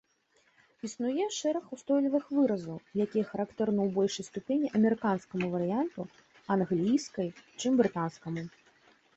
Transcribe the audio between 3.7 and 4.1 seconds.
ў